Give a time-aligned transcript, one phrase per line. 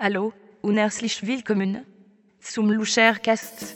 [0.00, 1.84] Hallo und herzlich willkommen
[2.38, 3.74] zum Luchercast.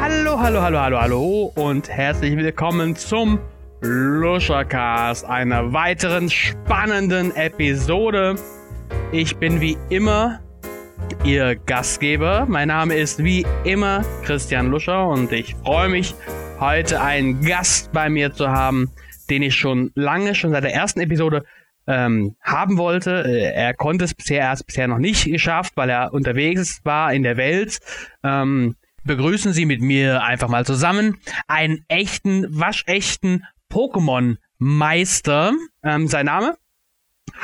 [0.00, 3.40] Hallo, hallo, hallo, hallo, hallo und herzlich willkommen zum
[3.80, 8.36] Luschercast, einer weiteren spannenden Episode.
[9.12, 10.40] Ich bin wie immer
[11.24, 12.46] Ihr Gastgeber.
[12.48, 16.14] Mein Name ist wie immer Christian Luscher und ich freue mich,
[16.60, 18.90] heute einen Gast bei mir zu haben,
[19.28, 21.44] den ich schon lange, schon seit der ersten Episode
[21.88, 23.24] ähm, haben wollte.
[23.26, 27.24] Äh, Er konnte es bisher erst bisher noch nicht geschafft, weil er unterwegs war in
[27.24, 27.80] der Welt.
[28.22, 35.52] Ähm, begrüßen Sie mit mir einfach mal zusammen einen echten, waschechten Pokémon-Meister.
[35.82, 36.56] Ähm, sein Name?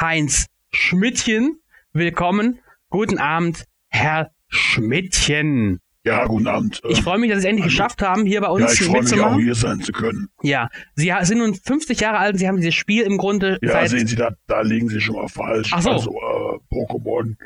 [0.00, 0.46] Heinz
[0.78, 1.58] Schmidtchen.
[1.94, 2.60] Willkommen.
[2.90, 5.80] Guten Abend, Herr Schmidtchen.
[6.04, 6.82] Ja, guten Abend.
[6.88, 7.70] Ich freue mich, dass Sie es endlich hallo.
[7.70, 10.28] geschafft haben, hier bei ja, uns ich freue mich auch hier sein zu können.
[10.42, 13.72] Ja, Sie sind nun 50 Jahre alt und Sie haben dieses Spiel im Grunde Ja,
[13.72, 13.88] seit...
[13.90, 15.70] sehen Sie, da, da liegen Sie schon mal falsch.
[15.72, 15.90] Ach so.
[15.92, 17.36] Also, äh, Pokémon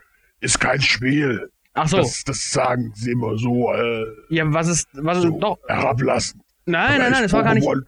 [0.40, 1.48] ist kein Spiel.
[1.74, 4.88] Ach so, Das, das sagen Sie immer so, äh, ja, was ist...
[4.94, 6.42] Was ist so doch, herablassen.
[6.66, 7.66] nein, nein, Aber nein, ist das war gar nicht...
[7.66, 7.82] Pokémon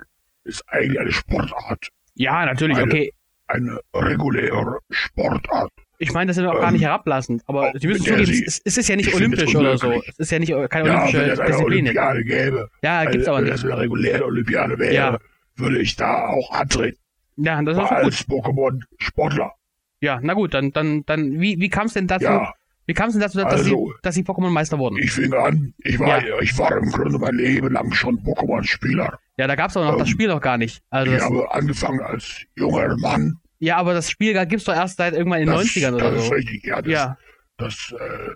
[0.44, 1.88] ist eigentlich eine Sportart.
[2.14, 3.12] Ja, natürlich, Eine- okay.
[3.52, 5.70] Eine reguläre Sportart.
[5.98, 8.60] Ich meine, das ist auch gar Ähm, nicht herablassend, aber Sie müssen zugeben, Sie- es,
[8.64, 9.92] es ist ja nicht es olympisch oder so.
[10.06, 11.84] Es ist ja nicht äh, keine Ja, olympische wenn es eine Disziplin.
[11.84, 13.54] Olympiade gäbe, Ja, gibt's aber wenn nicht.
[13.54, 15.18] es eine reguläre Olympiade wäre, Ja.
[15.56, 16.98] würde ich da auch antreten.
[17.36, 17.90] Ja, das gut.
[17.90, 19.52] Als Pokémon-Sportler.
[20.00, 22.52] Ja, na gut, dann, dann, dann, wie, wie kam es denn dazu, Ja,
[22.86, 24.96] wie kam es denn dazu, dass, Also, Sie, dass Sie Pokémon-Meister wurden?
[24.98, 26.40] Ich fing an, ich war, Ja.
[26.40, 29.18] ich war im Grunde mein Leben lang schon Pokémon-Spieler.
[29.38, 30.82] Ja, da gab's aber noch das ähm, Spiel noch gar nicht.
[30.90, 33.38] Also Ich das, habe angefangen als junger Mann.
[33.62, 36.22] Ja, aber das Spiel gibt's doch erst seit irgendwann in den Das, 90ern oder das
[36.22, 36.34] ist so.
[36.34, 36.82] richtig, ja.
[36.82, 37.18] Das, Ja,
[37.56, 38.30] das, äh,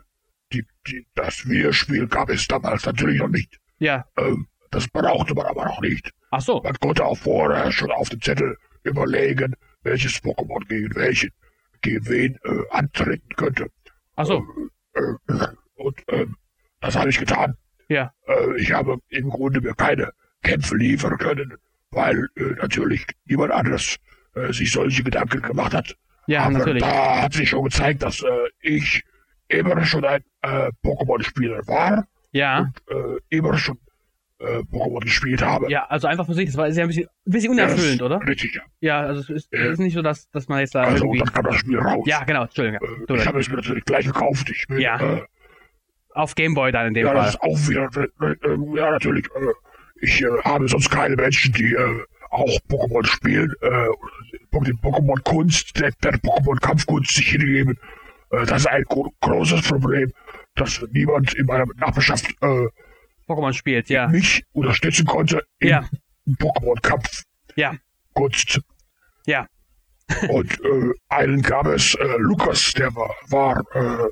[0.52, 3.58] die, die, das Videospiel gab es damals natürlich noch nicht.
[3.78, 4.05] ja.
[4.16, 6.11] Ähm, das brauchte man aber noch nicht.
[6.33, 6.61] Ach so.
[6.62, 11.30] Man konnte auch vorher schon auf dem Zettel überlegen, welches Pokémon gegen welchen,
[11.83, 13.70] gegen wen äh, antreten könnte.
[14.17, 14.45] Ach so.
[14.95, 15.14] Äh,
[15.77, 16.36] und ähm,
[16.80, 17.56] das habe ich getan.
[17.89, 18.12] Ja.
[18.27, 20.12] Äh, ich habe im Grunde mir keine
[20.42, 21.55] Kämpfe liefern können,
[21.90, 23.96] weil äh, natürlich niemand anderes
[24.36, 25.97] äh, sich solche Gedanken gemacht hat.
[26.29, 26.83] Ja, Aber natürlich.
[26.83, 28.29] da hat sich schon gezeigt, dass äh,
[28.61, 29.02] ich
[29.48, 32.58] immer schon ein äh, Pokémon-Spieler war Ja.
[32.61, 33.79] und äh, immer schon
[34.41, 35.70] äh, Pokémon gespielt habe.
[35.70, 38.02] Ja, also einfach für sich, das war ja ein bisschen, ein bisschen Ja, das unerfüllend,
[38.02, 38.20] oder?
[38.27, 38.63] Richtig, ja.
[38.80, 39.61] Ja, also es ist, Ja.
[39.61, 41.19] es ist nicht so, dass, dass man jetzt da Also, irgendwie.
[41.20, 42.05] dann kam das Spiel raus.
[42.07, 42.80] Ja, genau, Entschuldigung.
[43.08, 44.51] Äh, ich habe es mir natürlich gleich gekauft.
[44.51, 45.01] Ich bin, Ja.
[45.19, 45.23] äh,
[46.13, 47.51] Auf Gameboy dann in dem Ja, das Fall.
[47.52, 47.89] ist auch wieder,
[48.20, 49.27] äh, äh, ja, natürlich.
[49.27, 49.52] Äh,
[50.01, 52.02] ich äh, habe sonst keine Menschen, die äh,
[52.36, 53.89] auch Pokémon spielen, äh,
[54.64, 57.79] die Pokémon-Kunst, der, der Pokémon-Kampfkunst sich hingeben.
[58.30, 60.13] Äh, das ist ein gro großes Problem,
[60.55, 62.67] dass niemand in meiner Nachbarschaft äh,
[63.29, 64.08] Pokémon spielt, ja.
[64.08, 65.89] mich unterstützen konnte im Ja.
[66.39, 67.25] Pokémon-Kampf.
[67.57, 67.75] Ja.
[68.14, 68.61] Kunst.
[69.27, 69.46] Ja.
[70.29, 74.08] Und äh, einen gab es, äh, Lukas, der war, war äh,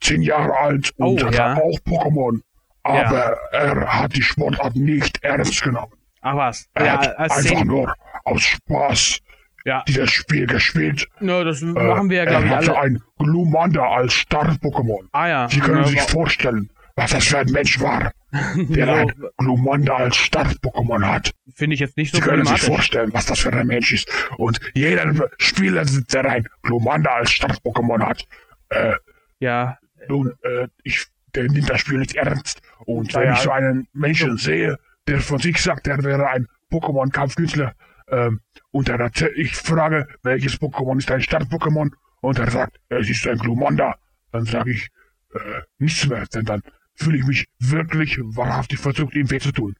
[0.00, 1.56] zehn Jahre alt und Oh, hatte ja.
[1.56, 2.40] auch Pokémon.
[2.82, 5.95] Aber er hat die Sportart nicht ernst genommen.
[6.26, 6.68] Ach was.
[6.74, 7.94] Er Ja, hat einfach nur
[8.24, 9.20] aus Spaß
[9.64, 9.84] Ja.
[9.86, 11.06] dieses Spiel gespielt.
[11.20, 12.80] No, das Äh, machen wir ja, glaube ich, er hatte alle.
[12.96, 15.06] ein Glumanda als Start-Pokémon.
[15.12, 15.48] Ah ja.
[15.48, 18.10] Sie können Ja, sich vorstellen, was das für ein Mensch war,
[18.56, 21.30] der ein Glumanda als Start-Pokémon hat.
[21.54, 24.08] Finde ich jetzt nicht so Sie können sich vorstellen, was das für ein Mensch ist.
[24.36, 28.24] Und jeder Spieler, der ein Glumanda als Start-Pokémon hat,
[28.70, 28.94] äh,
[29.38, 29.78] Ja.
[30.08, 31.06] nun, äh, ich,
[31.36, 32.60] der nimmt das Spiel nicht ernst.
[32.84, 33.34] Und Ja, wenn ja.
[33.34, 34.78] ich so einen Menschen sehe,
[35.08, 37.74] der von sich sagt, er wäre ein Pokémon-Kampfkünstler,
[38.08, 38.40] ähm,
[38.70, 41.90] und er erzählt- ich frage, welches Pokémon ist ein Start-Pokémon,
[42.20, 43.96] und er sagt, es ist ein Glumanda,
[44.32, 44.88] dann sage ich
[45.34, 45.38] äh,
[45.78, 46.62] nichts mehr, denn dann
[46.94, 49.74] fühle ich mich wirklich wahrhaftig versucht, ihm weh zu tun.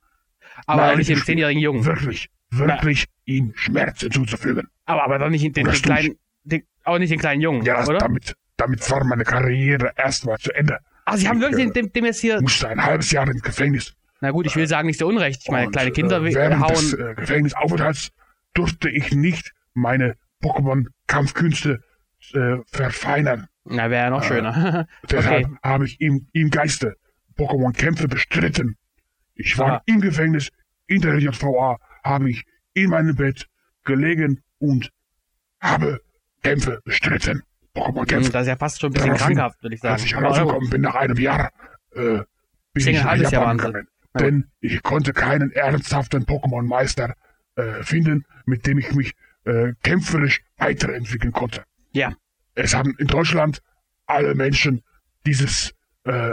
[0.66, 1.84] Aber Nein, nicht dem zehnjährigen Jungen.
[1.84, 4.68] Wirklich, wirklich ihm Schmerzen zuzufügen.
[4.84, 7.84] Aber, aber doch nicht den, den, den kleinen, den, auch nicht den kleinen Jungen, Ja,
[7.84, 7.98] oder?
[7.98, 10.78] damit, damit war meine Karriere erstmal zu Ende.
[11.04, 12.40] Ah, Sie haben ich, wirklich äh, dem, dem jetzt hier.
[12.40, 13.94] Musste ein halbes Jahr ins Gefängnis.
[14.20, 15.42] Na gut, ich will sagen, nicht so unrecht.
[15.44, 17.08] Ich meine, Und, kleine Kinder äh, während des hauen.
[17.10, 18.10] äh, Gefängnisaufenthalts
[18.54, 21.82] durfte ich nicht meine Pokémon-Kampfkünste
[22.32, 23.48] äh, verfeinern.
[23.64, 24.86] Na, wäre ja noch äh, schöner.
[25.10, 25.56] Deshalb okay.
[25.62, 26.96] habe ich im, im Geiste
[27.36, 28.76] Pokémon-Kämpfe bestritten.
[29.34, 29.82] Ich war Aha.
[29.86, 30.50] im Gefängnis,
[30.86, 33.46] in der JVA, habe ich in meinem Bett
[33.84, 34.90] gelegen und
[35.60, 36.00] habe
[36.42, 37.42] Kämpfe bestritten.
[37.42, 38.30] Hm, Pokémon-Kämpfe.
[38.30, 39.92] Das ist ja fast schon ein bisschen Daraufhin, krankhaft, würde ich sagen.
[39.94, 41.50] Als ich herausgekommen bin nach einem Jahr,
[41.92, 42.24] äh, bin
[42.74, 43.88] Deswegen ich nach Jahr Japan gegangen.
[44.18, 47.14] Denn ich konnte keinen ernsthaften Pokémon-Meister
[47.56, 49.14] äh, finden, mit dem ich mich
[49.44, 51.62] äh, kämpferisch weiterentwickeln konnte.
[51.92, 52.12] Ja.
[52.54, 53.60] es haben in Deutschland
[54.06, 54.82] alle Menschen
[55.26, 55.72] dieses,
[56.04, 56.30] äh,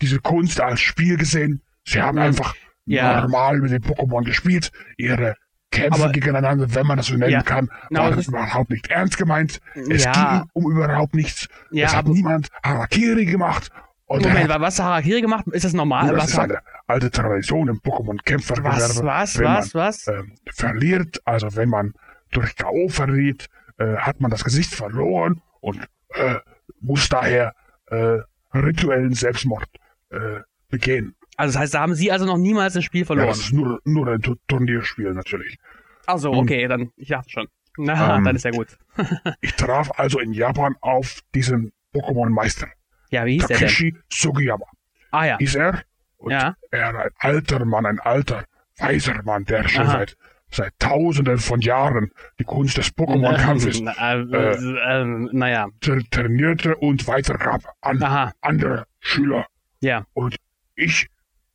[0.00, 1.62] diese Kunst als Spiel gesehen.
[1.84, 2.24] Sie haben Ja.
[2.24, 3.20] einfach Ja.
[3.22, 5.34] normal mit den Pokémon gespielt, ihre
[5.70, 7.42] Kämpfe Aber- gegeneinander, wenn man das so nennen Ja.
[7.42, 9.60] kann, waren das ist- überhaupt nicht ernst gemeint.
[9.74, 11.48] Es ging um überhaupt nichts.
[11.72, 13.70] Es hat niemand Harakiri gemacht.
[14.12, 15.44] Und Moment, was hat Harakiri gemacht?
[15.52, 16.08] Ist das normal?
[16.08, 18.78] das was ist eine alte Tradition im Pokémon-Kämpfergewerbe.
[18.80, 20.06] was, was, wenn was, man, was?
[20.08, 21.94] ähm, verliert, also wenn man
[22.30, 22.88] durch K.O.
[22.88, 23.46] verliert,
[23.78, 25.78] äh, hat man das Gesicht verloren und
[26.14, 26.36] äh,
[26.80, 27.54] muss daher
[27.86, 28.18] äh,
[28.54, 29.64] rituellen Selbstmord
[30.10, 31.14] äh, begehen.
[31.36, 33.28] Also das heißt, da haben Sie also noch niemals ein Spiel Ja, verloren.
[33.28, 35.58] das ist nur, nur ein Tu- Turnierspiel natürlich.
[36.06, 37.46] also, okay, dann, ich dachte schon.
[37.78, 38.76] Na, Ähm, dann ist ja gut.
[39.40, 42.66] Ich traf also in Japan auf diesen Pokémon-Meister,
[43.12, 43.68] Ja, wie hieß der denn?
[43.68, 44.66] Takeshi Sugiyama.
[45.12, 45.82] Ah ja, Hieß er?
[46.16, 46.56] Und ja.
[46.70, 48.44] er ein alter Mann, ein alter,
[48.78, 49.92] weiser Mann, der schon Aha.
[49.98, 50.16] seit,
[50.50, 57.06] seit tausenden von Jahren die Kunst des Pokémon-Kampfes Na, äh, äh, naja, tra- trainierte und
[57.06, 59.46] weitergab an aha, andere Schüler.
[59.80, 60.06] ja.
[60.14, 60.36] Und
[60.74, 61.08] ich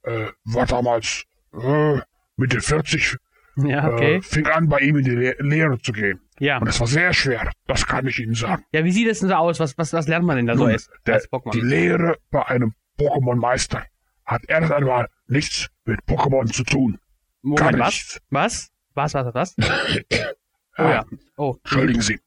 [0.04, 1.24] äh, war damals
[1.54, 2.00] äh,
[2.36, 3.18] Mitte 40,
[3.56, 4.16] Ja, okay.
[4.18, 6.20] äh, fing an, bei ihm in die Le Lehre zu gehen.
[6.40, 6.58] Ja.
[6.60, 8.64] Und es war sehr schwer, das kann ich Ihnen sagen.
[8.72, 9.60] Ja, wie sieht es denn so aus?
[9.60, 11.64] Was, was, was lernt man denn da so Nun, als, der, als die Pokémon?
[11.66, 13.84] Lehre bei einem Pokémon-Meister
[14.26, 17.00] hat erst einmal nichts mit Pokémon zu tun.
[17.42, 17.88] Moment, was?
[17.90, 18.22] nichts.
[18.30, 18.70] Was?
[18.94, 19.56] Was, was, was?
[20.80, 21.06] Oh ja.
[21.38, 22.20] Oh, Entschuldigen Sie.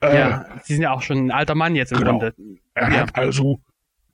[0.00, 0.46] Äh, ja.
[0.64, 2.12] Sie sind ja auch schon ein alter Mann jetzt im Genau.
[2.12, 2.34] Grunde.
[2.72, 3.00] Er Ja.
[3.00, 3.60] hat also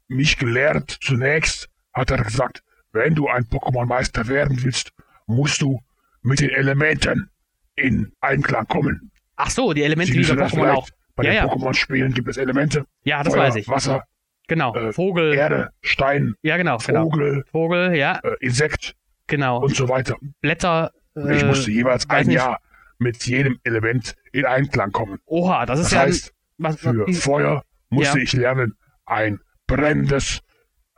[0.08, 0.98] mich gelehrt.
[1.00, 4.92] Zunächst hat er gesagt, wenn du ein Pokémon-Meister werden willst,
[5.26, 5.80] musst du
[6.22, 7.30] mit den Elementen
[7.76, 9.12] in Einklang kommen.
[9.36, 10.88] Ach so, die Elemente Sie wie bei Pokémon auch.
[11.16, 11.44] Bei Ja, den ja.
[11.46, 12.86] Pokémon-Spielen gibt es Elemente.
[13.04, 13.68] Ja, das Feuer, weiß ich.
[13.68, 14.04] Wasser,
[14.48, 14.74] Genau.
[14.74, 15.32] äh, Vogel.
[15.34, 17.04] Erde, Stein, Ja, genau, genau.
[17.04, 18.94] Vogel, Vogel, ja, äh, Insekt
[19.26, 19.62] genau.
[19.62, 20.16] und so weiter.
[20.40, 20.90] Blätter.
[21.14, 22.36] Und ich äh, musste jeweils ein nicht.
[22.36, 22.60] Jahr
[22.98, 25.18] mit jedem Element in Einklang kommen.
[25.26, 26.00] Oha, das ist Das ja.
[26.00, 28.24] heißt, was, für was, Feuer musste Ja.
[28.24, 28.74] ich lernen,
[29.06, 30.40] ein brennendes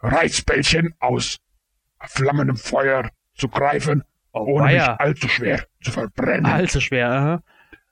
[0.00, 1.38] Reizbällchen aus
[2.00, 4.02] flammendem Feuer zu greifen,
[4.32, 6.46] ohne mich allzu schwer zu verbrennen.
[6.46, 7.10] allzu schwer.
[7.10, 7.42] Aha.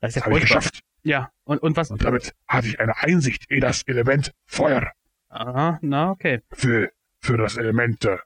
[0.04, 0.80] Das ist ja habe ich geschafft.
[1.02, 1.90] Ja, und, und was?
[1.90, 4.90] Und damit hatte ich eine Einsicht in das Element Feuer.
[5.28, 6.40] Aha, na, okay.
[6.52, 6.90] Für,
[7.20, 8.18] für das Element äh,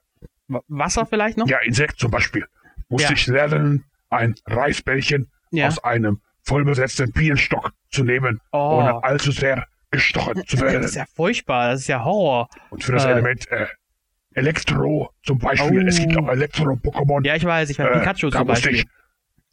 [0.47, 1.47] Wa- Wasser vielleicht noch?
[1.47, 2.45] ja, Insekt zum Beispiel
[2.87, 3.13] musste Ja.
[3.13, 5.67] ich lernen, ein Reisbällchen Ja.
[5.67, 8.79] aus einem vollbesetzten Bienenstock zu nehmen, Oh.
[8.79, 10.81] ohne allzu sehr gestochen zu werden.
[10.81, 12.49] Das ist ja furchtbar, das ist ja Horror.
[12.69, 13.11] Und für das Äh.
[13.11, 13.67] Element äh,
[14.33, 16.21] Elektro zum Beispiel, es gibt Oh.
[16.21, 18.85] auch Elektro-Pokémon, Ja, ich weiß, ich weiß, äh, Pikachu da zum musste Beispiel.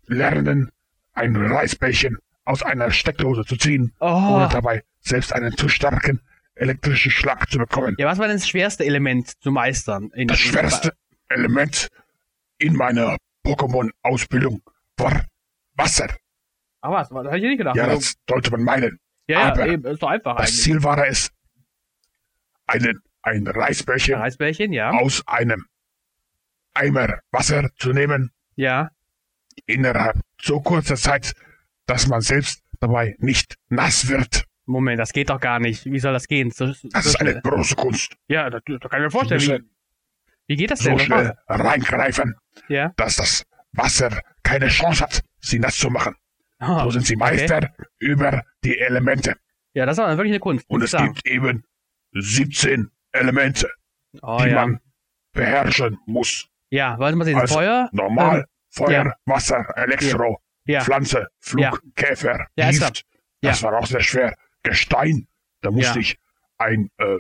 [0.07, 0.71] ich lernen,
[1.17, 4.07] ein Reisbällchen aus einer Steckdose zu ziehen, Oh.
[4.37, 6.21] ohne dabei selbst einen zu starken
[6.55, 7.97] elektrischen Schlag zu bekommen.
[7.99, 10.11] Ja, was war denn das schwerste Element zu meistern?
[10.15, 10.93] In, Das schwerste
[11.29, 11.89] Element
[12.59, 14.63] in meiner Pokémon-Ausbildung
[14.97, 15.25] war
[15.75, 16.09] Wasser.
[16.81, 17.09] Ah, was?
[17.09, 17.77] Das hätte ich nicht gedacht.
[17.77, 18.99] Ja, das sollte man meinen.
[19.27, 20.63] ja, ja, aber eben, ist doch einfach Das eigentlich.
[20.63, 21.31] Ziel war es,
[22.67, 24.91] einen, ein Reisbällchen Reisbällchen, ja.
[24.91, 25.67] aus einem
[26.75, 28.91] Eimer Wasser zu nehmen, Ja.
[29.67, 31.33] Innerhalb so kurzer Zeit,
[31.87, 34.45] dass man selbst dabei nicht nass wird.
[34.67, 35.85] Moment, das geht doch gar nicht.
[35.87, 36.51] Wie soll das gehen?
[36.51, 37.43] So, so Das ist eine schnell.
[37.43, 38.17] große Kunst.
[38.29, 39.41] Ja, das, das kann ich mir vorstellen.
[39.41, 39.63] Wie,
[40.49, 40.99] wie geht das so denn?
[41.01, 42.35] schnell reingreifen,
[42.69, 42.93] Ja.
[42.97, 46.15] dass das Wasser keine Chance hat, sie nass zu machen.
[46.59, 47.37] Ah, So sind sie okay.
[47.37, 49.37] Meister über die Elemente.
[49.75, 50.65] Ja, das ist aber wirklich eine Kunst.
[50.69, 51.13] Und es sagen.
[51.15, 51.65] gibt eben
[52.13, 53.71] 17 Elemente,
[54.23, 54.55] Oh, die ja.
[54.67, 54.81] man
[55.33, 56.49] beherrschen muss.
[56.71, 57.39] ja, wollen wir sehen.
[57.39, 57.89] Also, Feuer?
[57.93, 58.47] Normal,
[58.77, 59.15] Feuer, ja.
[59.25, 60.81] Wasser, Elektro, ja.
[60.83, 61.81] Pflanze, Flug.
[61.95, 63.05] Käfer, Gift.
[63.41, 64.37] Das war auch sehr schwer.
[64.63, 65.27] Gestein,
[65.63, 66.19] da musste ich
[66.59, 67.19] ein, äh,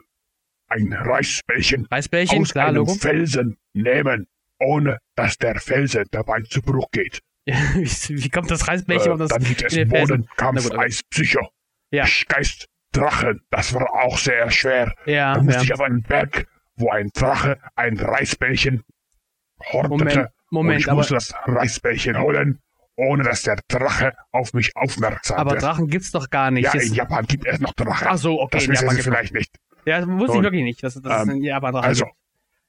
[0.68, 2.94] ein Reisbällchen Reisbällchen, aus klar, einem Logo.
[2.94, 4.26] Felsen nehmen,
[4.58, 7.20] ohne dass der Felsen dabei zu Bruch geht.
[7.46, 10.08] wie, kommt das Reisbällchen Äh, auf das dann gibt es in den Felsen?
[10.22, 11.48] Bodenkampf, Na gut, aber- Eis, Psycho,
[11.90, 12.04] Ja.
[12.28, 13.42] Geist, Drachen.
[13.50, 14.92] Das war auch sehr schwer.
[15.04, 15.64] Ja, Da musste ja.
[15.64, 16.46] ich auf einen Berg,
[16.76, 18.82] wo ein Drache ein Reisbällchen
[19.72, 19.88] hortete.
[20.04, 22.60] Moment, und Moment, ich aber, musste das Reisbällchen holen,
[22.96, 25.62] ohne dass der Drache auf mich aufmerksam aber wird.
[25.62, 26.72] Drachen gibt's doch gar nicht.
[26.72, 28.08] ja, in Japan gibt es noch Drachen.
[28.10, 29.56] Ach so, okay, das wissen Japan Sie vielleicht nicht.
[29.84, 32.06] Ja, das wusste ich Und, wirklich nicht, dass, dass es ähm, in Japan Drachen Also.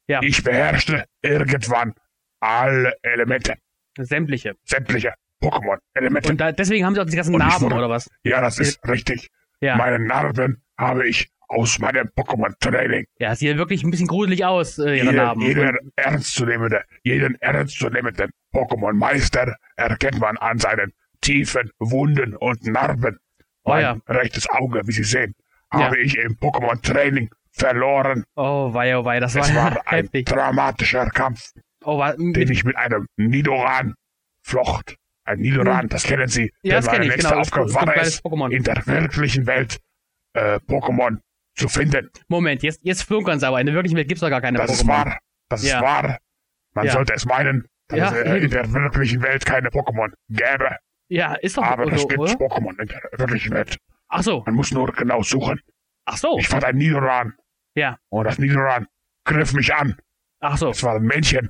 [0.09, 0.21] Ja.
[0.21, 1.93] ich beherrschte irgendwann
[2.39, 3.55] alle Elemente,
[3.99, 4.55] Sämtliche.
[4.63, 6.29] sämtliche Pokémon-Elemente.
[6.29, 8.09] Und da, deswegen haben sie auch diese ganzen Und ich Narben, wurde- oder was?
[8.23, 9.29] Ja, das ist richtig.
[9.59, 9.75] Ja.
[9.75, 13.05] Meine Narben habe ich aus meinem Pokémon-Training.
[13.19, 15.41] Ja, sieht ja wirklich ein bisschen gruselig aus, äh, ihre Jeder, Narben.
[15.43, 23.17] jeder ernstzunehmende, jeden ernstzunehmenden Pokémon-Meister erkennt man an seinen tiefen Wunden und Narben.
[23.63, 23.97] Oh mein ja.
[24.07, 25.33] rechtes Auge, wie Sie sehen,
[25.73, 25.85] Ja.
[25.85, 28.23] habe ich im Pokémon-Training verloren.
[28.35, 30.25] Oh, wei, oh, wei, das Es war, war ein heftig.
[30.25, 31.51] dramatischer Kampf,
[31.83, 33.93] Oh, war, den ich mit einem Nidoran
[34.41, 34.95] flocht.
[35.23, 36.51] Ein Nidoran, das kennen Sie.
[36.61, 37.35] ja, das kenne ich, genau.
[37.39, 38.51] Aufgabe Das ist ein war es, Pokémon.
[38.51, 39.77] in der wirklichen Welt
[40.33, 41.17] äh, Pokémon
[41.57, 42.09] zu finden.
[42.27, 43.59] Moment, jetzt, jetzt flunkern sie aber.
[43.59, 44.87] In der wirklichen Welt gibt's doch gar keine Das ist Pokémon.
[44.87, 45.19] wahr.
[45.49, 45.81] Das ist Ja.
[45.81, 46.17] wahr.
[46.73, 46.91] Man Ja.
[46.93, 50.77] sollte es meinen, dass Ja, es äh, in der wirklichen Welt keine Pokémon gäbe.
[51.09, 52.21] Ja, ist doch Aber es so, gibt?
[52.21, 53.77] Pokémon in der wirklichen Welt.
[54.09, 55.59] Ach so, Man muss nur genau suchen.
[56.05, 56.37] ach so.
[56.37, 57.33] Ich fand ein Nidoran.
[57.75, 57.97] Ja.
[58.09, 58.87] Und das Nidoran
[59.25, 59.97] griff mich an.
[60.39, 60.69] Ach so.
[60.69, 61.49] Es war ein Männchen.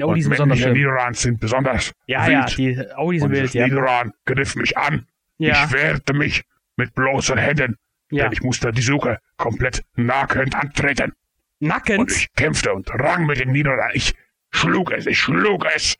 [0.00, 0.72] Oh, die sind besonders schön.
[0.72, 2.32] Nidorans sind besonders Ja, wild.
[2.32, 3.66] ja, die, oh, die sind und wild, das ja.
[3.66, 5.06] Nidoran griff mich an.
[5.38, 6.44] Ja, Ich wehrte mich
[6.76, 7.76] mit bloßen Händen,
[8.16, 8.24] ja.
[8.24, 11.12] denn ich musste die Suche komplett nahend antreten.
[11.60, 12.10] Und Nackend?
[12.10, 13.90] ich kämpfte und rang mit dem Nidoran.
[13.94, 14.14] Ich
[14.50, 15.96] schlug es, ich schlug es.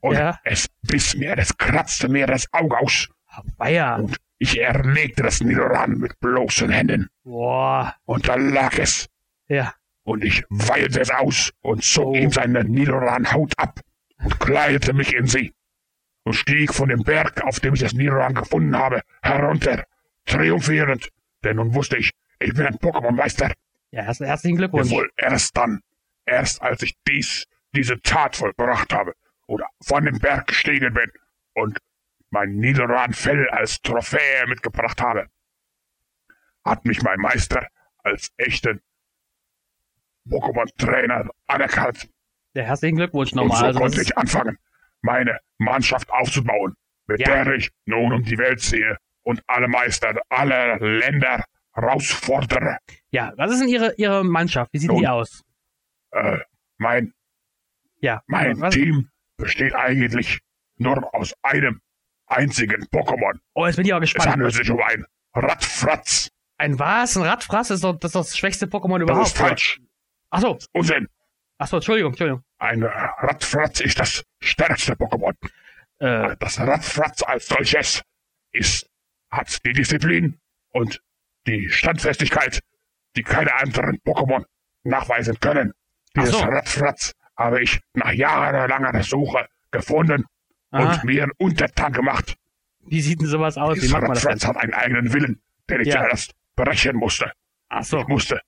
[0.00, 0.38] Und Ja.
[0.44, 3.08] es biss mir, es kratzte mir das Auge aus.
[3.58, 3.96] Weia.
[3.96, 7.08] Und ich erlegte das Nidoran mit bloßen Händen.
[7.24, 7.94] Boah.
[8.06, 9.08] Und da lag es.
[9.48, 9.74] Ja.
[10.02, 12.14] Und ich weilte es aus und zog Oh.
[12.14, 13.80] ihm seine Nidoran-Haut ab
[14.22, 15.52] und kleidete mich in sie.
[16.24, 19.84] Und stieg von dem Berg, auf dem ich das Nidoran gefunden habe, herunter,
[20.26, 21.08] triumphierend.
[21.44, 23.52] Denn nun wusste ich, ich bin ein Pokémon-Meister.
[23.92, 24.90] Ja, herz- herzlichen Glückwunsch.
[24.90, 25.80] Jawohl, erst dann,
[26.26, 29.14] erst als ich dies, diese Tat vollbracht habe
[29.46, 31.10] oder von dem Berg gestiegen bin
[31.54, 31.78] und
[32.30, 35.28] mein Nidoran-Fell als Trophäe mitgebracht habe,
[36.64, 37.66] hat mich mein Meister
[38.04, 38.80] als echten
[40.28, 42.08] Pokémon-Trainer anerkannt.
[42.54, 43.58] Ja, herzlichen Glückwunsch Und nochmal.
[43.58, 44.58] so Also, konnte ich anfangen,
[45.02, 46.74] meine Mannschaft aufzubauen,
[47.06, 47.44] mit Ja.
[47.44, 52.78] der ich nun um die Welt ziehe und alle Meister aller Länder herausfordere.
[53.10, 54.72] ja, was ist denn Ihre, Ihre Mannschaft?
[54.72, 55.06] Wie sieht die Nun.
[55.06, 55.42] aus?
[56.12, 56.38] Äh,
[56.78, 57.12] mein
[58.00, 58.22] Ja.
[58.26, 58.74] Mein was?
[58.74, 60.40] Team besteht eigentlich
[60.76, 61.80] nur aus einem
[62.26, 63.38] einzigen Pokémon.
[63.54, 64.32] Oh, jetzt bin ich aber Es gespannt.
[64.32, 66.30] handelt sich um ein Radfratz.
[66.58, 67.16] Ein was?
[67.16, 67.70] Ein Radfraß?
[67.70, 69.26] ist doch das, ist doch das schwächste Pokémon Das überhaupt.
[69.28, 69.80] ist falsch.
[70.30, 70.58] Ach so.
[70.72, 71.08] Unsinn.
[71.58, 72.42] Ach so, Entschuldigung, Entschuldigung.
[72.58, 75.34] Ein Radfratz ist das stärkste Pokémon.
[75.98, 78.02] Äh, Das Radfratz als solches
[78.52, 78.89] ist,
[79.30, 80.38] hat die Disziplin
[80.70, 81.02] und
[81.46, 82.60] die Standfestigkeit,
[83.16, 84.44] die keine anderen Pokémon
[84.84, 85.72] nachweisen können.
[86.16, 86.40] Dieses so.
[86.44, 90.24] Radfratz habe ich nach jahrelanger Suche gefunden
[90.70, 90.92] aha.
[90.94, 92.36] und mir untertan gemacht.
[92.80, 93.76] Wie sieht denn sowas aus?
[93.76, 94.32] Wie Dieses macht man das denn?
[94.32, 96.02] Radfratz hat einen eigenen Willen, den ich Ja.
[96.02, 97.32] zuerst brechen musste.
[97.68, 98.00] Ach so.
[98.00, 98.40] Ich musste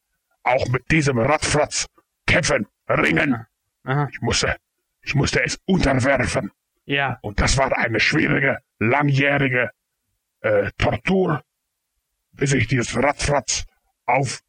[0.42, 1.86] auch mit diesem Radfratz
[2.26, 3.46] kämpfen, ringen.
[3.84, 4.08] Aha.
[4.12, 4.56] Ich musste,
[5.02, 6.50] ich musste es unterwerfen.
[6.84, 7.18] Ja.
[7.22, 9.70] Und das war eine schwierige, langjährige
[10.42, 11.42] äh, Tortur,
[12.32, 13.64] bis ich dieses Radfratz
[14.06, 14.40] auf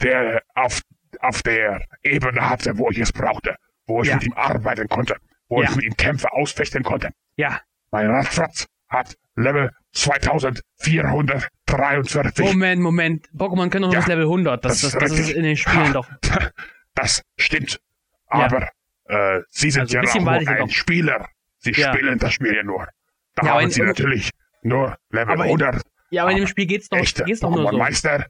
[0.00, 0.80] der, auf,
[1.20, 4.14] auf der Ebene hatte, wo ich es brauchte, wo ich Ja.
[4.16, 5.16] mit ihm arbeiten konnte,
[5.48, 5.68] wo Ja.
[5.70, 7.10] ich mit ihm Kämpfe ausfechten konnte.
[7.36, 7.60] Ja.
[7.90, 12.44] Mein Radfratz hat Level 2443.
[12.44, 13.28] Moment, Moment.
[13.36, 14.64] Pokémon können doch nur Ja, bis Level 100.
[14.64, 16.08] Das, das das, ist das ist in den Spielen doch.
[16.94, 17.80] Das stimmt.
[18.26, 18.68] Aber
[19.04, 20.68] äh, Sie sind Also ja auch nur ein noch.
[20.70, 21.28] Spieler.
[21.58, 22.88] Sie spielen das Spiel ja nur.
[23.36, 24.30] Da haben Sie natürlich
[24.62, 25.82] nur Level Aber in- 100.
[26.10, 27.68] Ja, aber in dem Spiel geht's doch, Echte geht's doch nur so.
[27.68, 28.26] Pokémon-Meister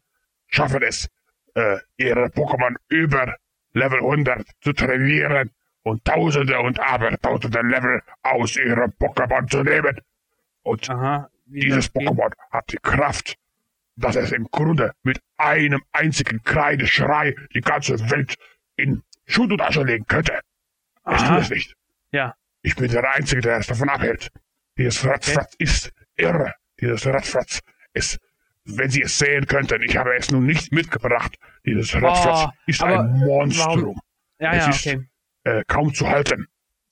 [0.48, 1.08] schaffen es,
[1.54, 3.36] äh, ihre Pokémon über
[3.72, 5.50] Level 100 zu trainieren
[5.84, 10.00] und Tausende und Abertausende Level aus ihrem Pokémon zu nehmen.
[10.62, 11.30] Und Aha.
[11.46, 11.94] Dieses?
[11.94, 13.36] Pokémon hat die Kraft,
[13.96, 18.34] dass es im Grunde mit einem einzigen Kreideschrei die ganze Welt
[18.76, 20.32] in Schutt und Asche legen könnte.
[21.04, 21.38] Tut Aha.
[21.38, 21.74] es nicht.
[22.12, 22.34] Ja.
[22.62, 24.30] Ich bin der Einzige, der es davon abhält.
[24.76, 26.54] Dieses Radfratz ist irre.
[26.80, 27.60] Dieses Radfratz
[27.94, 28.18] ist,
[28.64, 31.36] wenn Sie es sehen könnten, ich habe es nun nicht mitgebracht.
[31.64, 33.82] Dieses Radfratz Oh, ist ein Monstrum.
[33.82, 34.00] warum-
[34.38, 35.08] Ja, es ja, ist- okay.
[35.44, 36.46] Äh, kaum zu halten.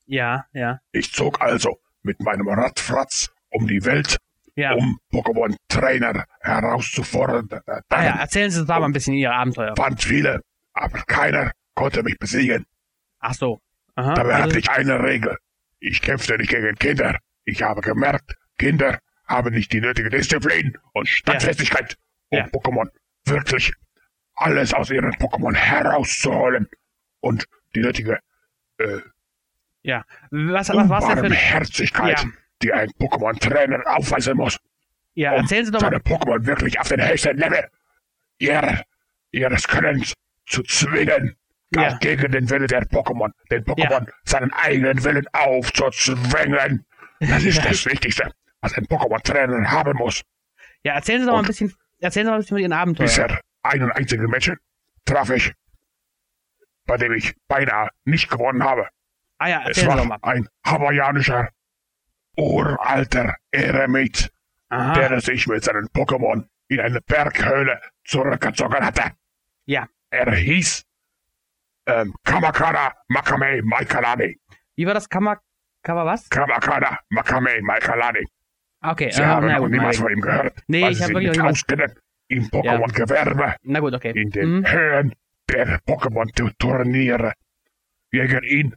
[0.06, 0.80] Ja, ja.
[0.92, 4.16] Ich zog also mit meinem Radfratz um die Welt,
[4.54, 4.72] Ja.
[4.72, 7.48] um Pokémon-Trainer herauszufordern.
[7.66, 9.74] ah, ja, erzählen Sie uns da mal ein bisschen Ihre Abenteuer.
[9.76, 10.40] Fand viele,
[10.72, 12.64] aber keiner konnte mich besiegen.
[13.20, 13.60] Ach so.
[13.96, 14.14] Aha.
[14.14, 15.36] Dabei also, hatte ich eine Regel.
[15.80, 17.18] Ich kämpfte nicht gegen Kinder.
[17.44, 21.96] Ich habe gemerkt, Kinder haben nicht die nötige Disziplin und Standfestigkeit,
[22.30, 22.44] um Ja.
[22.46, 22.88] Pokémon
[23.24, 23.72] wirklich
[24.34, 26.68] alles aus ihren Pokémon herauszuholen
[27.20, 28.18] und die nötige
[28.78, 28.98] äh,
[29.82, 30.04] ja.
[30.30, 31.14] Was, was für...
[31.22, 32.30] Barmherzigkeit, Ja.
[32.62, 34.58] die ein Pokémon-Trainer aufweisen muss,
[35.14, 35.90] Ja, um erzählen Sie doch mal...
[35.90, 37.68] seine Pokémon wirklich auf den höchsten Level
[38.38, 38.82] ihrer,
[39.30, 40.12] ihres Könnens
[40.46, 41.36] zu zwingen,
[41.74, 41.96] Ja.
[41.98, 46.84] gegen den Willen der Pokémon, den Pokémon seinen eigenen Willen aufzuzwingen.
[47.20, 47.62] Das ist Ja.
[47.70, 48.30] das Wichtigste,
[48.66, 50.22] was ein Pokémon-Trainer haben muss.
[50.82, 51.72] Ja, erzählen Sie doch mal ein bisschen...
[51.98, 53.06] Erzählen Sie mal ein bisschen von Ihren Abenteuern.
[53.06, 54.56] Bisher einen einzigen Menschen
[55.04, 55.52] traf ich,
[56.86, 58.88] bei dem ich beinahe nicht gewonnen habe.
[59.38, 61.48] Ah ja, Es war ein hawaiianischer,
[62.36, 64.30] uralter Eremit,
[64.68, 64.94] Aha.
[64.94, 69.12] der sich mit seinen Pokémon in eine Berghöhle zurückgezogen hatte.
[69.64, 69.88] Ja.
[70.10, 70.84] Er hieß
[71.86, 74.38] ähm, Kamakana Makame Maikalani.
[74.74, 75.08] Wie war das?
[75.08, 75.40] Kammer
[75.82, 76.28] was?
[76.28, 78.26] Kamakana Makame Maikalani.
[78.82, 81.08] Okay, Sie äh, haben na noch gut, niemals von ihm gehört, Nee, ich Sie hab
[81.08, 81.92] sich wirklich auskennen.
[82.28, 84.12] im Pokémon-Gewerbe, Na gut, okay.
[84.14, 84.66] in den Mhm.
[84.70, 85.14] Höhen
[85.50, 87.32] der Pokémon-Turniere.
[88.10, 88.76] Gegen ihn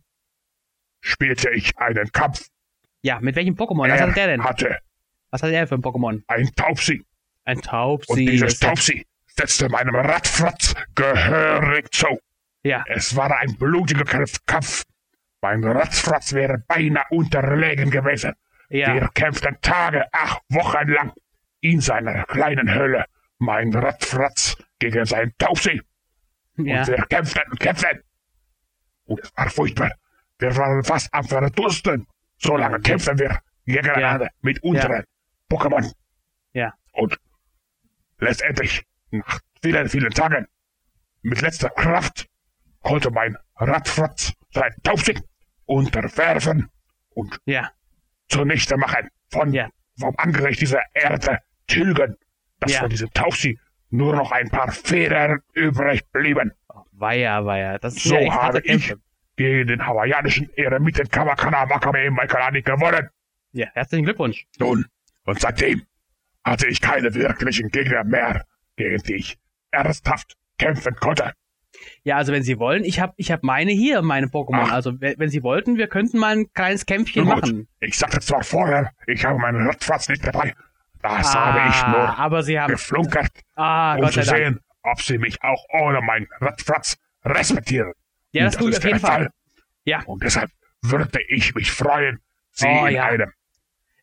[1.02, 2.48] spielte ich einen Kampf.
[3.02, 3.90] Ja, mit welchem Pokémon?
[3.90, 4.44] Was hat der denn?
[4.44, 4.78] hatte
[5.32, 6.22] Was hat er für ein Pokémon?
[6.28, 7.06] ein Taubsi.
[7.46, 8.12] Ein Taubsi.
[8.12, 12.20] Und dieses ja- Taubsi setzte meinem Radfratz gehörig zu.
[12.64, 14.84] Ja, Es war ein blutiger Kampf- Kampf.
[15.42, 18.34] Mein Ratzfratz wäre beinahe unterlegen gewesen.
[18.70, 18.94] Ja.
[18.94, 21.14] Wir kämpften Tage, ach Wochen lang
[21.62, 23.06] in seiner kleinen Höhle.
[23.38, 25.82] Mein Ratzfratz gegen sein Taubsi.
[26.58, 26.80] ja.
[26.82, 28.04] Und wir kämpften und kämpften.
[29.06, 29.92] Und es war furchtbar.
[30.40, 32.06] Wir waren fast am Verdursten.
[32.38, 35.04] So lange kämpften wir gegeneinander mit unseren
[35.50, 35.92] Pokémon.
[36.54, 36.74] Ja.
[36.94, 37.18] Und
[38.20, 40.48] letztendlich, nach vielen, vielen Tagen,
[41.22, 42.28] mit letzter Kraft,
[42.82, 45.18] konnte mein Radfratz sein Taubsi
[45.66, 46.70] unterwerfen
[47.10, 47.72] und Ja,
[48.30, 49.70] zunichte machen, von, Ja.
[50.00, 52.16] vom Angesicht dieser Erde tilgen,
[52.60, 52.80] dass Ja.
[52.82, 53.60] von diesem Taubsi
[53.90, 56.52] nur noch ein paar Federn übrig blieben.
[56.92, 57.78] weia, weia.
[57.80, 58.94] Das ist So ja echt habe ich
[59.38, 63.08] gegen den hawaiianischen Eremiten Kawakana Wakame Maikalani gewonnen.
[63.54, 64.46] Ja, herzlichen Glückwunsch.
[64.60, 64.86] Nun,
[65.24, 65.84] und seitdem
[66.44, 68.46] hatte ich keine wirklichen Gegner mehr,
[68.76, 69.38] gegen die ich
[69.72, 71.32] ernsthaft kämpfen konnte.
[72.04, 74.66] Ja, also wenn Sie wollen, ich habe ich hab meine hier, meine Pokémon.
[74.68, 74.72] Ach.
[74.72, 77.68] Also wenn, wenn Sie wollten, wir könnten mal ein kleines Kämpfchen machen.
[77.80, 80.54] Ich sagte zwar vorher, ich habe meinen Radfratz nicht dabei.
[81.02, 82.72] Das ah, habe ich nur aber Sie haben...
[82.72, 84.56] geflunkert, Ah, um Gott zu sei Dank.
[84.56, 87.94] sehen, ob sie mich auch ohne meinen Radfratz respektieren.
[88.32, 89.30] Ja, das ich ist auf jeden Fall.
[89.86, 90.50] Ja, Und deshalb
[90.82, 92.20] würde ich mich freuen,
[92.52, 93.06] sie Oh, in ja.
[93.06, 93.32] einem,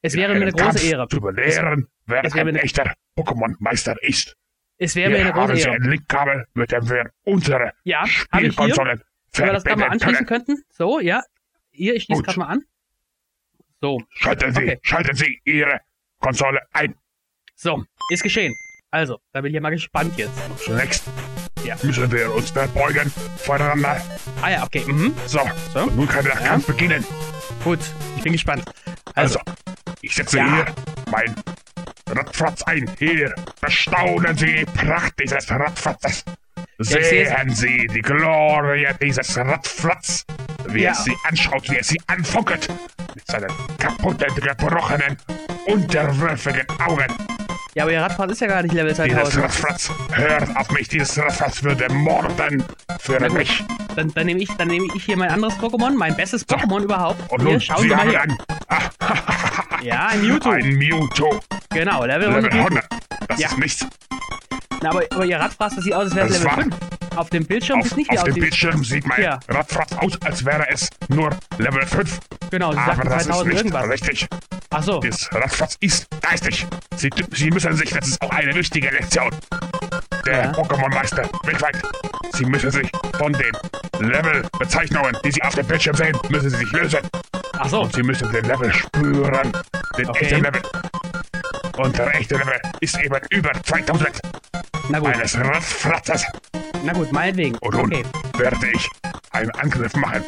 [0.03, 1.09] es wäre mir eine große Kampf Ehre.
[1.09, 4.37] zu belehren, wer ein echter Pokémon-Meister ist.
[4.79, 5.73] Es wäre mir eine große Ehre.
[5.77, 8.07] ein Linkkabel, mit dem wir unsere Ja.
[8.07, 9.03] Spielkonsolen
[9.33, 10.45] Wenn wir das gerade mal anschließen können.
[10.47, 10.65] könnten.
[10.71, 11.23] So, ja.
[11.71, 12.65] Hier, ich schließe gerade mal an.
[13.81, 14.79] So, Schalten Sie, Okay.
[14.83, 15.81] schalten Sie Ihre
[16.21, 16.95] Konsole ein.
[17.55, 18.55] so, ist geschehen.
[18.91, 20.33] Also, da bin ich ja mal gespannt jetzt.
[20.59, 21.05] Zunächst
[21.65, 21.77] Ja.
[21.83, 24.01] müssen wir uns verbeugen voneinander.
[24.43, 24.85] Ah ja, okay.
[24.87, 25.15] Mhm.
[25.27, 25.41] So,
[25.73, 25.81] So.
[25.81, 26.41] und nun kann der Ja.
[26.41, 27.05] Kampf beginnen.
[27.65, 27.81] Gut,
[28.17, 28.65] ich bin gespannt.
[29.15, 29.53] Also, Also,
[30.03, 30.55] ich setze Ja.
[30.55, 30.75] hier
[31.11, 31.35] mein
[32.09, 32.89] Radfratz ein.
[32.99, 36.25] Hier, bestaunen Sie die Pracht dieses Radfratzes.
[36.79, 40.25] Sehen Sie die Glorie dieses Radfratz,
[40.67, 40.93] wie Ja.
[40.93, 42.69] es Sie anschaut, wie es Sie anfunkelt.
[43.15, 45.17] Mit seinen kaputten, gebrochenen,
[45.67, 47.07] unterwürfigen Augen.
[47.75, 49.45] ja, aber Ihr Radfahrt ist ja gar nicht Level Dieses 2000.
[49.45, 52.63] Radfratz, hört auf mich, dieses Radfratz würde morden
[53.01, 53.65] für Na gut.
[53.97, 57.33] Dann, dann nehme ich, dann nehme ich hier mein anderes Pokémon, mein bestes Pokémon überhaupt.
[57.33, 58.23] Und hier, schauen Sie mal hier.
[58.69, 58.79] ah,
[59.83, 60.51] Ja, ein Mewtwo.
[60.51, 62.53] ein Mewtwo, Genau, Level 100.
[62.53, 62.85] Level 100.
[63.29, 63.49] Das Ja.
[63.49, 63.87] ist nichts.
[64.83, 66.75] Na, aber, aber Ihr Radfraß, das sieht aus, als wäre es Level war- 5.
[67.17, 68.41] Auf dem Bildschirm sieht Auf, es nicht wie auf dem aus.
[68.41, 69.41] Bildschirm sieht mein Ja.
[69.49, 72.21] Radfratz aus, als wäre es nur Level 5.
[72.51, 73.89] Genau, Sie Aber das ist 2000 nicht irgendwas.
[73.89, 74.29] richtig.
[74.69, 75.01] Ach so.
[75.01, 76.67] Das Radfratz ist geistig.
[76.97, 79.31] Sie, Sie müssen sich, das ist auch eine wichtige Lektion.
[80.27, 80.53] Der.
[80.53, 81.77] Pokémon-Meister weltweit.
[82.35, 83.53] Sie müssen sich von den
[84.01, 86.99] Level-Bezeichnungen, die Sie auf dem Bildschirm sehen, müssen Sie sich lösen.
[87.59, 87.83] Ach so.
[87.83, 89.53] Und Sie müssen den Level spüren.
[89.97, 90.25] Den Okay.
[90.25, 90.63] echten Level.
[91.79, 94.21] Und der echte Level ist eben über 2000
[94.89, 96.25] Na gut, eines Radfratzes.
[96.85, 97.57] na gut, meinetwegen.
[97.59, 98.05] Und nun Okay.
[98.39, 98.89] werde ich
[99.33, 100.25] einen Angriff machen.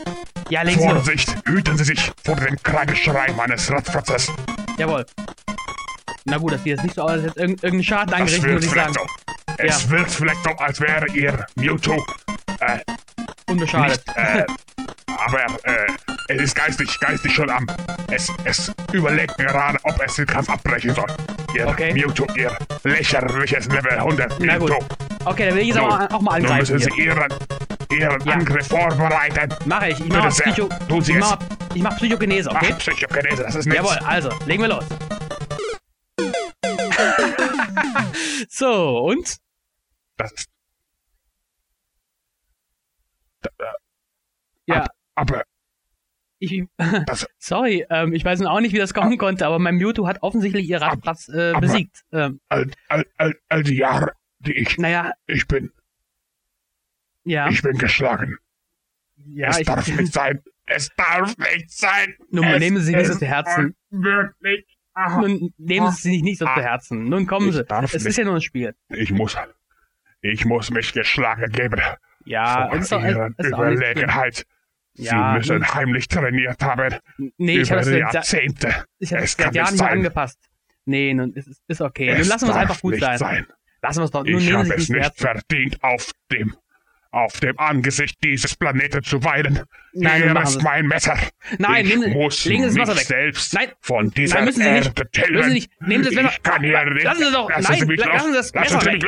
[0.50, 0.94] Ja, legen Sie los.
[1.04, 4.30] Vorsicht, hüten Sie sich vor dem Kreigeschrei meines Radfratzes.
[4.78, 5.04] Jawohl.
[6.24, 8.66] Na gut, das sieht jetzt nicht so aus, als hätte irgend- irgendein Schaden angerichtet, würde
[8.66, 8.92] ich sagen.
[8.94, 9.00] so.
[9.58, 11.94] Es wirkt vielleicht so, als wäre Ihr Mewtwo
[12.60, 12.78] äh,
[13.50, 14.04] Unbeschadet.
[14.06, 14.44] nicht, äh,
[15.06, 15.86] aber äh,
[16.28, 17.66] es ist geistig, geistig schon am.
[18.10, 21.06] Es, es überlegt gerade, ob es den Kampf abbrechen soll.
[21.54, 21.92] Ihr Okay.
[21.92, 24.70] Mewtwo, Ihr lächerliches Level 100 Na gut.
[24.70, 24.86] Mewtwo.
[25.24, 26.74] Okay, dann will ich jetzt auch, mal- auch mal Nun angreifen.
[26.76, 27.16] müssen Hier.
[27.16, 27.32] Sie Ihren,
[27.90, 28.32] Ihren Ja.
[28.34, 29.54] Angriff vorbereiten.
[29.64, 29.98] Mache ich.
[30.00, 30.28] Ich mache.
[30.28, 31.16] Psycho ich es.
[31.18, 31.38] mach,
[31.74, 32.70] ich mach Psychokinese, okay?
[32.74, 33.82] Ach, Psychokinese, das ist nichts.
[33.82, 34.84] Jawohl, also, legen wir los.
[38.48, 39.36] so, und?
[40.18, 40.50] Das ist,
[44.66, 45.44] Ja, aber
[46.40, 46.64] ich,
[47.06, 50.06] das, sorry, ähm, ich weiß nun auch nicht, wie das kommen konnte, aber mein Mewtwo
[50.06, 52.04] hat offensichtlich ihr Radplatz äh, aber- besiegt.
[52.12, 55.72] Ähm, all, all, all, all die Jahre, die ich, naja, ich bin,
[57.24, 58.36] ja, ich bin geschlagen.
[59.16, 60.42] ja, es ich, darf nicht sein.
[60.66, 62.14] Es darf nicht sein.
[62.30, 63.74] Nun, es nehmen Sie sich nicht so ist zu Herzen.
[63.90, 64.66] Wirklich.
[64.92, 67.04] Ah, nun nehmen Sie sich nicht so zu Herzen.
[67.08, 67.64] Nun kommen Ich Sie.
[67.82, 68.18] Es ist nicht.
[68.18, 68.74] ja nur ein Spiel.
[68.90, 69.34] Ich muss,
[70.20, 71.80] ich muss mich geschlagen geben.
[72.24, 73.58] Ja, vor es ist doch, Ihrer es ist nicht.
[73.58, 74.46] Überlegenheit.
[74.94, 76.94] Ja, Sie müssen heimlich trainiert haben.
[77.36, 78.84] Nee, ich habe seit, Jahrzehnte.
[78.98, 80.38] ich hab es seit Jahren nicht nicht angepasst.
[80.84, 82.10] Nee, nun ist, ist- okay.
[82.10, 83.18] Nun Es lassen wir es einfach gut nicht sein.
[83.18, 83.46] sein.
[83.80, 84.24] Lassen wir es doch.
[84.24, 86.56] Nun Ich habe es nicht nicht verdient, auf dem
[87.10, 89.62] auf dem Angesicht dieses Planeten zu weinen.
[89.94, 91.18] Nein, Hier ist mein Messer.
[91.58, 93.06] Nein, ich nehmen muss legen Sie das Messer weg.
[93.06, 93.68] selbst Nein.
[93.80, 94.86] von dieser Nein, müssen Sie nicht.
[94.86, 95.32] Erde tilgen.
[95.34, 95.70] Müssen Sie nicht.
[95.80, 96.34] Nehmen Sie das Messer.
[96.36, 97.04] Ich kann hier nicht.
[97.04, 97.48] Lassen Sie doch.
[97.50, 99.04] Lassen nein, Sie mich lassen Sie das Messer weg.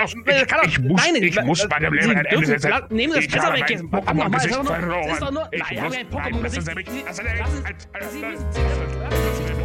[0.64, 2.72] Ich, ich muss, nein, ich muss meinem Leben Sie ein Ende setzen.
[2.90, 3.82] Nehmen Sie das ich Messer habe weg.
[3.82, 5.02] mein nochmal, das ist Gesicht verloren.
[5.06, 6.86] das ist doch nur- Ich Nein, muss, ein nein, Pokémon lassen Sie mich.
[7.06, 9.59] Lassen Sie mich.